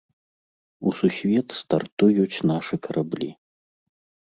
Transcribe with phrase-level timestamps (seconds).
[0.89, 3.31] У сусвет стартуюць нашы караблі.